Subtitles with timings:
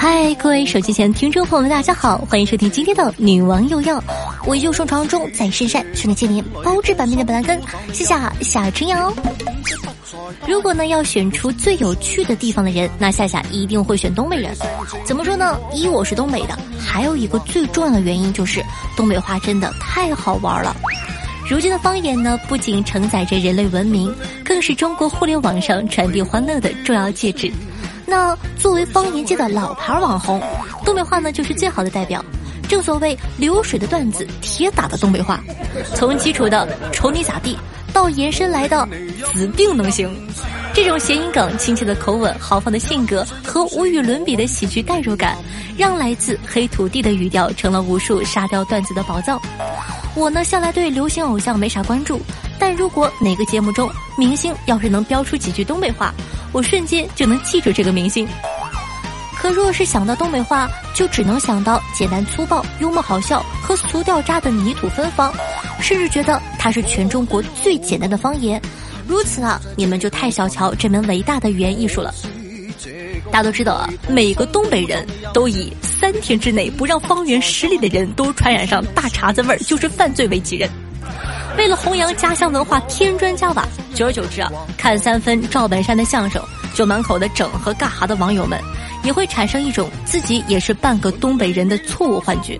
[0.00, 3.98] 嗨，各位手机前听众朋友们，大家好，欢迎收听今天的《女王又要》，
[4.46, 7.60] 我又上床中在深山，训练千年，包治百病的本兰根，
[7.92, 9.12] 谢谢夏春瑶。
[10.46, 14.54] 如果呢要选出最有趣的地方的人，那夏夏一定会选东北人。
[15.04, 15.58] 怎么说呢？
[15.72, 18.64] 一我是东北的，还有一个最重要的原因就是
[18.96, 20.76] 东北话真的太好玩了。
[21.50, 27.50] 如今的方言呢，不仅承载着人类文明，更是中国互联网上传递欢乐的重要介质。
[28.08, 30.40] 那作为方言界的老牌网红，
[30.82, 32.24] 东北话呢就是最好的代表。
[32.66, 35.44] 正所谓流水的段子，铁打的东北话，
[35.94, 37.58] 从基础的“瞅你咋地”
[37.92, 38.88] 到延伸来的
[39.32, 40.10] “指定能行”，
[40.74, 45.36] 这种谐音梗、亲切的口吻、豪放的性格和无与伦比的喜剧代入感，
[45.76, 49.38] 让来自黑土地的语调成了无数沙雕段子的宝藏。
[50.14, 52.20] 我呢向来对流行偶像没啥关注，
[52.58, 56.12] 但如果哪个节目中明星要是能飙出几句东北话，
[56.52, 58.26] 我瞬间就能记住这个明星。
[59.36, 65.32] 可若是想到东北话，就只能想到简单粗暴、幽默好笑和俗掉渣的泥土芬芳，
[65.80, 68.60] 甚至觉得它是全中国最简单的方言。
[69.06, 72.12] 如此啊，你们就太小瞧这门伟大的语言艺术了。
[73.30, 80.68] 大家都知道啊，每个东北人都以三天之内不让方圆十里的人都传染上大碴子味儿就是犯罪为己任。
[81.58, 86.40] 为了弘扬家乡文化，添砖加瓦，久而久之啊，看三分赵本山的相声
[86.72, 88.56] 就满口的整和尬哈的网友们，
[89.02, 92.58] 也会产生一种自己也是半个东北人的错误幻觉。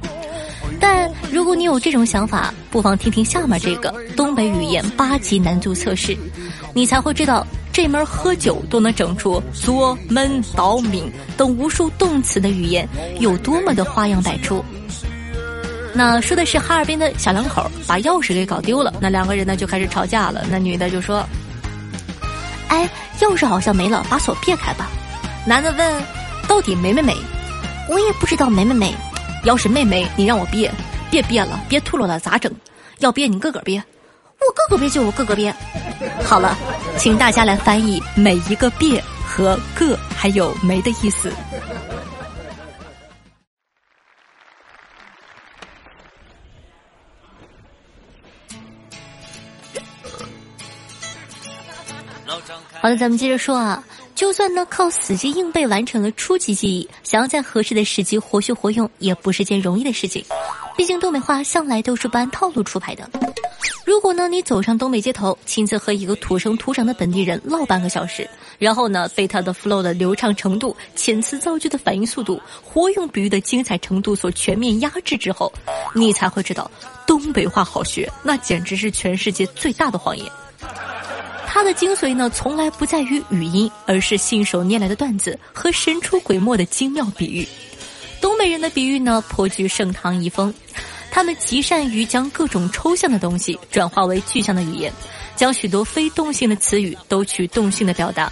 [0.80, 6.16] 但如果你有这种想法，不妨听听下面这个东北语言八级难度测试，
[6.74, 12.86] 你才会知道这门喝酒都能整出作、闷、倒、抿等无数动词的语言
[13.20, 14.62] 有多么的花样百出。
[15.98, 20.46] 那说的是哈尔滨的小两口把钥匙给搞丢了，那两个人呢就开始吵架了。
[20.48, 21.28] 那女的就说
[22.70, 22.88] ：“哎，
[23.18, 24.88] 钥匙好像没了，把锁别开吧。”
[25.44, 26.02] 男的问
[26.46, 27.16] ：“到底没没没？”
[27.90, 28.94] 我也不知道没没没。
[29.42, 30.72] 要是妹妹，你让我别，
[31.10, 32.52] 别别了，别吐了了，咋整？
[32.98, 33.82] 要别你个个别，
[34.38, 35.52] 我个个别就我个个别。
[36.22, 36.56] 好了，
[36.96, 41.32] 请大家来翻译每一个“别”和“个”还有“没”的意思。
[52.80, 53.82] 好的，咱们接着说啊。
[54.14, 60.24] 就算呢靠死记硬背完成了初级记忆，想要在合适的时机活学活用，也不是件容易的事情。
[60.76, 63.08] 毕竟东北话向来都是不按套路出牌的。
[63.84, 68.28] 如果呢你走上东北街头，亲自和一个土生土长的本地人唠半个小时，
[68.58, 75.52] 然后呢被他的 flow 的流畅程度、遣词造句的反应速度、活用比喻的精彩程度所全面压制之后，
[75.94, 76.68] 你才会知道
[77.06, 80.26] 东北话好学，那简直是全世界最大的谎言。
[81.50, 87.48] 它的精髓呢，从来不在于语音，而是信手拈来的段子和神出鬼没的精妙比喻。
[88.20, 90.52] 东北人的比喻呢，颇具盛唐遗风，
[91.10, 94.92] 他们极善于将各种抽象的东西转化为具象的语言，
[95.36, 98.30] 将许多非动性的词语都取动性的表达。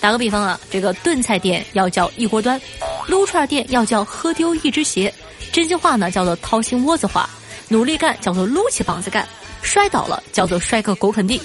[0.00, 2.60] 打个比方啊，这个炖菜店要叫一锅端，
[3.06, 5.14] 撸串店要叫喝丢一只鞋，
[5.52, 7.30] 真心话呢叫做掏心窝子话，
[7.68, 9.26] 努力干叫做撸起膀子干，
[9.62, 11.40] 摔倒了叫做摔个狗啃地。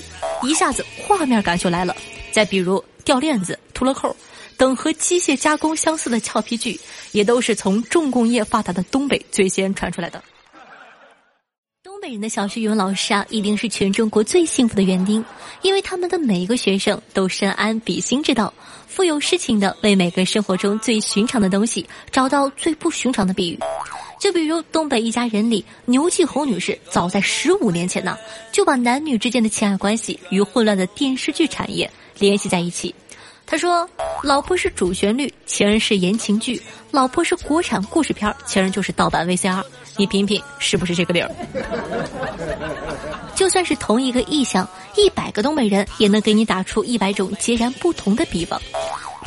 [0.47, 1.95] 一下子画面感就来了。
[2.31, 4.15] 再比如掉链子、秃了扣
[4.57, 6.79] 等和机械加工相似的俏皮句，
[7.11, 10.23] 也都是从重工业发达的东北最先传出来的。
[11.83, 15.23] 东北人的小学语文老师啊，一定是全中国最幸福的园丁，
[15.61, 18.53] 因为他们的每一个学生都深谙比心之道，
[18.87, 23.59] 富有诗情的为每个生活中最寻常的东西找到最不寻常的比喻。
[24.19, 28.17] 就比如东北一家人里，牛继红女士早在十五年前呢，
[28.51, 31.89] 就把男女之间的情爱关系与混乱的电视剧产业
[32.19, 32.93] 联系在一起。
[33.45, 33.87] 她说
[34.23, 36.57] ：“老婆是主旋律，情人是言情剧；
[36.91, 39.61] 老婆是国产故事片，情人就是盗版 VCR。
[39.97, 41.29] 你品品是不是这个理儿？”
[43.35, 48.59] 就算是同一个意象，一百个东北人也能给你打出一百种截然不同的比方。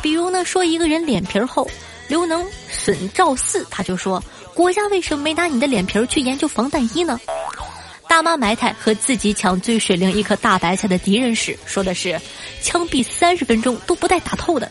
[0.01, 1.69] 比如呢，说一个人脸皮厚，
[2.07, 4.21] 刘能损赵四，他就说。
[4.57, 7.19] 国家为什么没拿你的脸皮儿去研究防弹衣呢？
[8.09, 12.19] 大妈埋汰和自己抢最水灵一颗大白菜的敌人时，说的是
[12.63, 14.67] 枪毙三十分钟都不带打透的。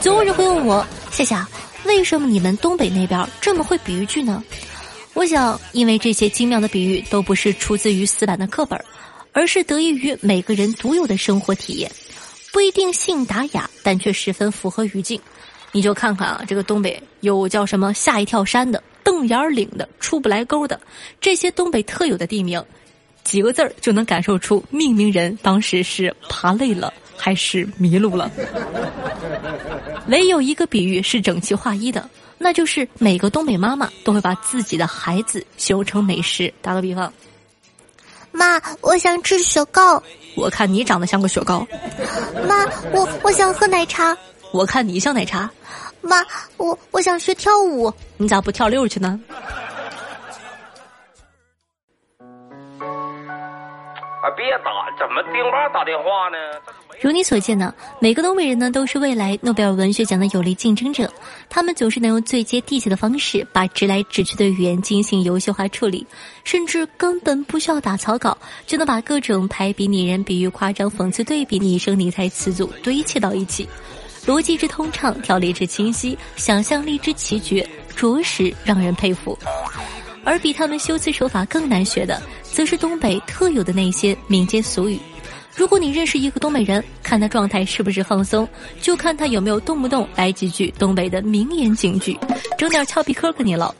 [0.00, 1.46] 总有人会问我，夏夏，
[1.84, 4.42] 为什么你们东北那边这么会比喻句呢？
[5.12, 8.82] 我想，因为这些精妙的比喻都不是出自于死板的课本，
[9.32, 11.92] 而是得益于每个人独有的生活体验，
[12.50, 15.20] 不一定性达雅，但却十分符合语境。
[15.72, 20.80] 你就看看啊，这个东北有叫什么吓一跳山的、瞪眼岭的、出不来沟的，
[21.20, 22.62] 这些东北特有的地名，
[23.24, 28.30] 几个字儿就能感受出命名人当时是爬累了还是迷路了。
[30.08, 32.08] 唯有一个比喻是整齐划一的。
[32.42, 36.50] 那就是每个东北妈妈都会把自己的孩子形容成美食。
[36.62, 37.12] 打个比方，
[38.32, 40.02] 妈，我想吃雪糕。
[40.36, 41.68] 我看你长得像个雪糕。
[42.48, 42.64] 妈，
[42.94, 44.16] 我我想喝奶茶。
[44.52, 45.50] 我看你像奶茶。
[46.02, 46.16] 妈，
[46.56, 47.92] 我我想学跳舞。
[48.16, 49.20] 你咋不跳六去呢？
[54.22, 54.28] 啊！
[54.36, 56.36] 别打，怎么丁爸打电话呢？
[57.00, 61.10] 如你所见呢，每个东北人呢都是未来诺贝尔文学奖的有力竞争者。
[61.48, 66.06] 他们总是能用最接地气的方式，把直来直去的语言进行游戏化处理，
[66.44, 68.36] 甚至根本不需要打草稿，
[68.66, 73.66] 就能把各种排比拟人、比喻、夸张、讽刺、对比、拟声拟态词组堆砌到一起，
[74.30, 79.36] 逻辑之通畅，条理之清晰，想象力之奇绝，着实让人佩服。
[80.22, 85.00] 而比他们修辞手法更难学的，则是东北特有的那些民间俗语。
[85.56, 88.48] 如果你认识一个东北人，看他状态是不是放松，
[88.80, 92.16] 就看他有没有动不动来几句东北的名言警句，
[92.56, 93.74] 整点俏皮嗑给你唠。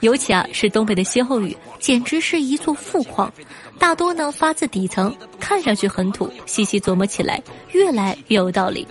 [0.00, 3.32] 尤其啊，是东北的歇后语，简直是一座富矿。
[3.80, 7.42] 大多呢发自底层，看上去很土，细细琢磨起来，
[7.72, 8.86] 越来越有道理。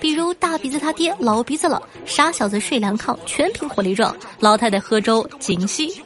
[0.00, 6.02] 比如大鼻子他爹老鼻子了，傻小子睡凉炕，全凭火力壮；老太太喝粥紧吸。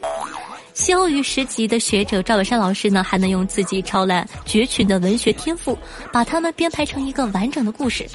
[0.73, 5.77] 歇后语十级的学者赵本山老师呢，还能用自己超烂绝群的文学天赋，
[6.13, 8.07] 把他们编排成一个完整的故事。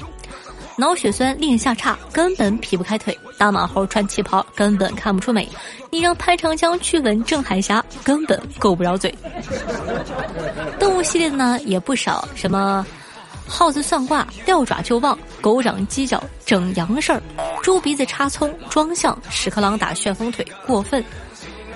[0.75, 5.47] 脑血栓令下叉，根本劈不开腿；大马猴穿旗袍，根本看不出美。
[5.91, 9.13] 你让潘长江去吻郑海霞，根本够不着嘴。
[10.79, 12.85] 动物系列的呢也不少，什么
[13.47, 17.19] 耗子算卦，掉爪就忘；狗长犄角，整洋事儿；
[17.63, 21.03] 猪鼻子插葱，装象；屎壳郎打旋风腿，过分。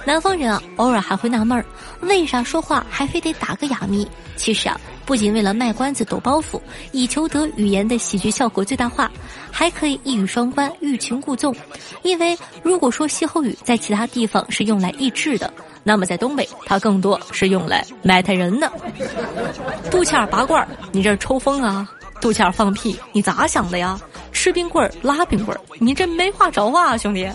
[0.06, 1.64] 南方人啊，偶尔还会纳闷儿，
[2.02, 4.08] 为啥说话还非得打个哑谜？
[4.36, 6.60] 其实啊，不仅为了卖关子、抖包袱，
[6.92, 9.12] 以求得语言的喜剧效果最大化，
[9.52, 11.56] 还可以一语双关、欲擒故纵。
[12.02, 15.54] 因为如果说歇后语在其他地方是用来励志的，
[15.84, 18.72] 那么在东北，它更多是用来埋汰人的。
[19.92, 21.88] 肚脐眼拔罐，你这是抽风啊？
[22.22, 24.00] 肚脐眼放屁，你咋想的呀？
[24.32, 27.30] 吃冰棍儿拉冰棍儿，你这没话找话，兄弟！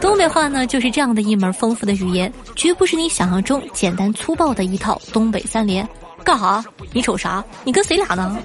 [0.00, 5.86] 东北话呢，就是这样的一门丰富的语言，绝不是你想象中简单粗暴的一套东北三连。
[6.24, 6.64] 干哈？
[6.92, 7.44] 你瞅啥？
[7.64, 8.38] 你跟谁俩呢？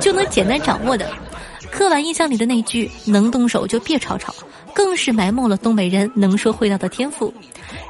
[0.00, 1.10] 就能简单掌握的。
[1.72, 4.32] 刻板印象里的那句“能动手就别吵吵”，
[4.72, 7.34] 更是埋没了东北人能说会道的天赋。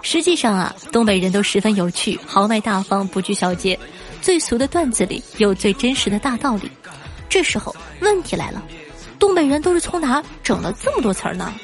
[0.01, 3.79] 实际上啊，东北人都十分有趣，豪迈大方，不拘小节。
[4.27, 6.69] 最俗的段子里有最真实的大道理。
[7.29, 8.61] 这时候问题来了，
[9.21, 11.55] 东北人都是从哪整了这么多词儿呢？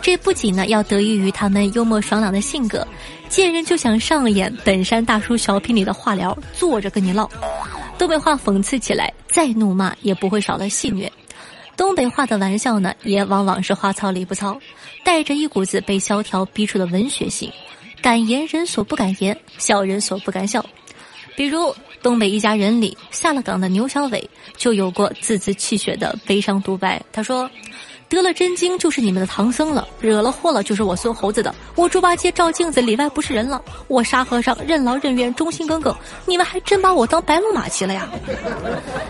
[0.00, 2.86] 这不仅呢要得益于他们幽默爽朗的性格，
[3.28, 7.28] 见人就想上演本山大叔小品里的话聊，坐着跟你唠。
[7.98, 11.10] 东北话讽刺起来，再怒骂也不会少了戏谑。
[11.76, 14.56] 东北话的玩笑呢，也往往是话糙理不糙，
[15.02, 17.50] 带着一股子被萧条逼出的文学性，
[18.00, 20.64] 敢言人所不敢言，笑人所不敢笑。
[21.36, 27.00] 比如东北一家人里下了岗的牛小伟就有过字字泣血的悲伤独白。
[27.12, 27.48] 他说
[28.08, 31.52] ：“得了真经就是你们的唐僧了，惹了祸了就是我孙猴子的。
[31.74, 35.94] 我猪八戒照镜子里外不是人了，我沙和尚任劳任怨忠心耿耿，
[36.24, 38.08] 你们还真把我当白龙马骑了呀！”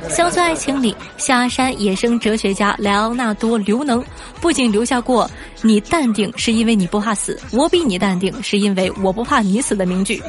[0.09, 4.03] 乡村爱情里，下山野生哲学家莱昂纳多刘能
[4.41, 5.31] 不仅留下过。
[5.63, 10.23] 你淡定是因为你不怕死，我比你淡定是因为我不怕你死的名句，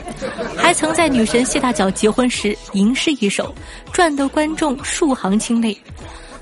[0.58, 3.54] 还曾在女神谢大脚结婚时吟诗一首，
[3.94, 5.78] 赚得观众数行清泪。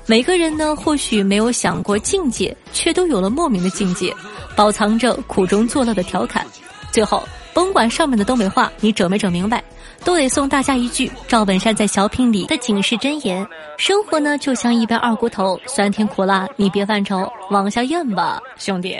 [0.08, 4.14] 每个人呢，或许没有想过境界，却都有了莫名的境界，
[4.54, 6.46] 饱藏着苦中作乐的调侃。
[6.92, 7.22] 最后，
[7.52, 9.62] 甭管上面的东北话你整没整明白。
[10.04, 13.44] 都得送大家一句赵本山在小品里的警示箴言：
[13.76, 18.96] 生活呢就像一杯二锅头，酸甜苦辣你别犯愁，往下咽吧，兄弟。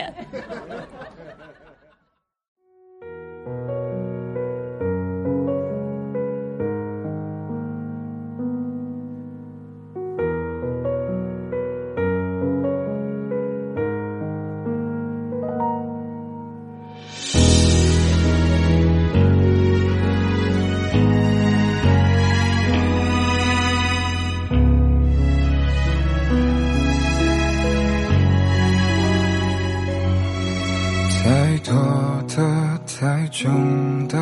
[33.37, 34.17] 太重的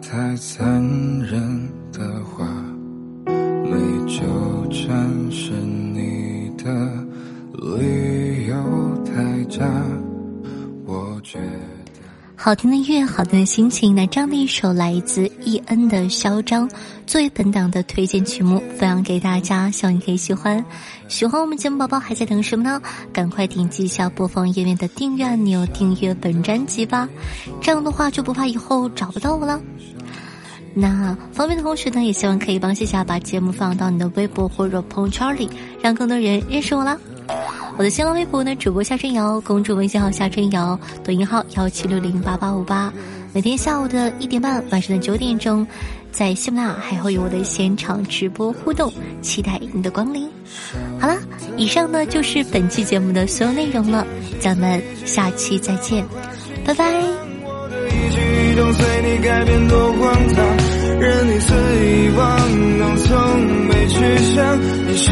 [0.00, 0.80] 太残
[1.24, 2.46] 忍的话，
[3.26, 4.22] 没纠
[4.70, 6.70] 缠是你的
[7.76, 8.54] 理由
[9.04, 9.66] 太假，
[12.42, 13.94] 好听的乐，好听的心情。
[13.94, 16.66] 那这样的一首来自 E N 的《嚣张》，
[17.06, 20.64] 作为本档的推荐曲目，分享给大家，希望你可以喜欢。
[21.06, 22.80] 喜欢我们节目宝宝还在等什么呢？
[23.12, 27.06] 赶快点击一下播放页面的订阅按钮，订阅本专辑吧。
[27.60, 29.60] 这样的话就不怕以后找不到我了。
[30.72, 35.46] 那方便的同学呢，也希望可以帮谢夏把节目放到你的微博或者朋友圈里，
[35.82, 36.96] 让更多人认识我啦。
[37.80, 42.92] 我的新浪微博呢，主播夏春瑶，公众微信号夏春瑶，抖音号幺七六零八八五八。
[43.32, 45.66] 每天下午的一点半，晚上的九点钟，
[46.12, 50.28] 在喜马拉雅还会有我的现场直播互动，期待你的光临。
[50.98, 51.16] 好了，
[51.56, 54.06] 以上呢就是本期节目的所有内容了，
[54.38, 56.04] 咱们下期再见，
[56.66, 56.84] 拜拜。
[61.00, 62.38] 任你肆意妄
[62.78, 65.10] 动，从没去想你是